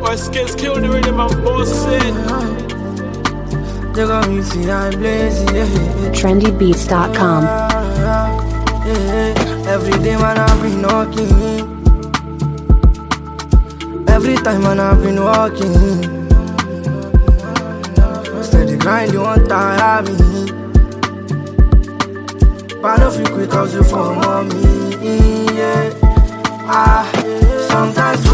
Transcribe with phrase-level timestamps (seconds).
[0.00, 2.14] My skills kill the rhythm, I'm bossing.
[3.92, 5.66] They gon' me see I blaze, yeah.
[6.12, 7.44] trendybeats.com.
[9.66, 11.32] Every day man I've been knocking.
[14.08, 15.74] Every time man I've been walking.
[18.42, 20.16] Steady grind, you won't tire me.
[22.80, 24.94] But no fit quit hustle for mommy,
[25.56, 25.92] yeah.
[26.70, 27.04] Ah,
[27.68, 28.24] sometimes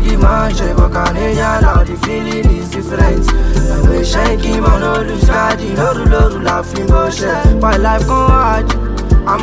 [0.00, 0.54] give man
[0.90, 3.26] Canadian loud the feeling is different.
[3.28, 7.60] I I keep on no lose guard, no rule, rule, laughing bullshit.
[7.60, 8.66] But life come hard,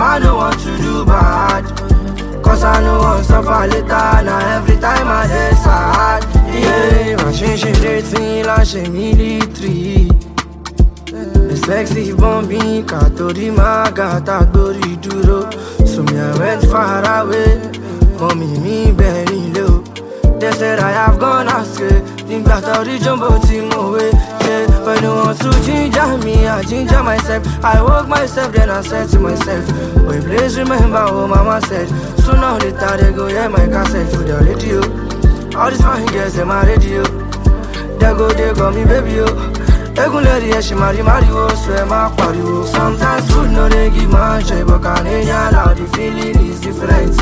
[0.01, 1.65] I don't want to do bad.
[2.43, 6.23] Cause I know I'm suffer later, now every time I dey sad.
[6.53, 10.09] Yeah, machine she dey feel like she military.
[11.49, 15.49] The sexy bombing Katori magata gbori dúró
[15.85, 17.57] So me I went far away
[18.19, 19.78] Mommy mi bẹ̀rìn lé o
[22.85, 27.43] Rí jumbo mo wé ṣe When you want to ginger me, I ginger myself.
[27.63, 29.65] I woke myself then I said to myself.
[29.97, 31.89] Oh, Boy please remember what mama said.
[32.23, 34.09] Sooner or later they go hear my cassette.
[34.09, 34.79] For the radio.
[35.59, 37.03] All these fine girls in my radio.
[37.99, 39.25] They go they call me baby o
[39.99, 42.63] Egun lẹ́rìí ẹ̀ ṣì máa rí máriwo sọ ẹ máa pariwo.
[42.73, 47.15] Sometimes food no dey give man joy eh, but Canadian loud the feeling is different.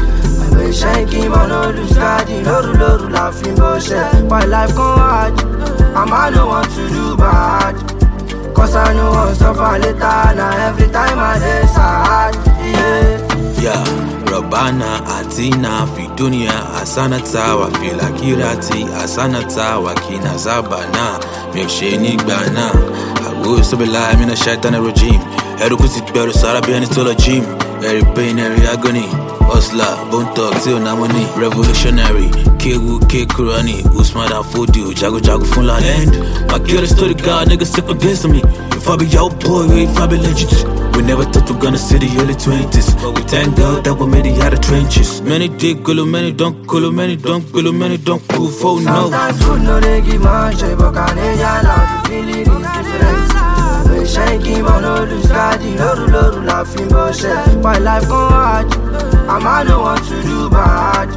[0.43, 4.29] Àgbẹ̀ iṣẹ́ kí n mọ̀ no lose guard lóru lóru bọ́ ṣẹ́.
[4.29, 5.33] Why life come hard?
[5.99, 7.75] And I no want to do bad.
[8.55, 12.33] Cause I no wan suffer later na every time I dey sad.
[12.73, 13.17] Yeah.
[13.65, 13.83] Yeah,
[14.29, 21.05] Rabana, Atina, Fidunia, Asanata, Wafila Kirati, Asanata, Wakina Zabana,
[21.53, 22.65] Milksheni Gbana.
[23.27, 25.21] Awu Sabila, Mina Shaitana regime.
[25.63, 27.43] Erukusi Beru Sarabian is still a gym.
[27.83, 29.07] Every pain, every agony.
[29.47, 32.27] Osla, Bone Talk, Till Namoni, Revolutionary,
[32.59, 35.83] Kewu, K Kurani, Usman dan Fodio, Jago Jago Funland.
[35.85, 38.41] And my killer story, God, niggas step against me.
[38.75, 40.51] If I be your boy, if I be legit.
[40.97, 42.95] We never thought we're gonna see the early 20s.
[43.01, 45.21] But we thank God that we made it out of trenches.
[45.21, 49.09] Many dig, gulu, many don't, gulu, many don't, gulu, many don't, cool, for no.
[49.09, 53.26] Sometimes food no dey give man joy, but Canadian loud the feeling is different.
[54.19, 57.61] I keep no lose guard, lóru lóru la fi ń bọ́ ṣẹ́.
[57.63, 58.67] Why life come hard,
[59.33, 61.09] and I no want to do bad.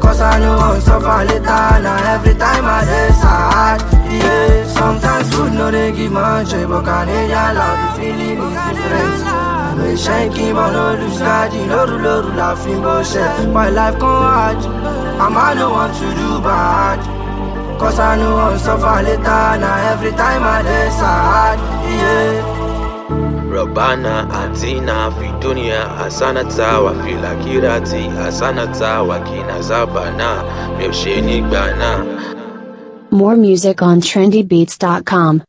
[0.00, 3.78] Cause I know I'm suffer later, now every time I dey sad.
[4.10, 9.18] Yeah, sometimes food no dey give man joy, but Canadian loud the feeling is different.
[10.10, 13.52] I keep on no lose guard, lóru lóru la fi ń bọ́ ṣẹ́.
[13.54, 14.58] Why life come hard,
[15.24, 17.19] and I no want to do bad.
[17.80, 21.58] Cause I know I'm suffer later, now every time I dey sad.
[21.98, 22.60] Yeah.
[23.50, 30.44] Rabana, Atina, Fidunia, Asanata, Wafila Kirati, Asanata, Wakina Zabana,
[30.78, 33.10] Milksheni Gbana.
[33.10, 35.42] More music on trendybeats.com.